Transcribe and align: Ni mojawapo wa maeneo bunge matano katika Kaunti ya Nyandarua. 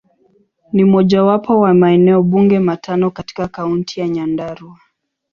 Ni 0.73 0.83
mojawapo 0.83 1.59
wa 1.59 1.73
maeneo 1.73 2.23
bunge 2.23 2.59
matano 2.59 3.11
katika 3.11 3.47
Kaunti 3.47 3.99
ya 3.99 4.07
Nyandarua. 4.07 4.79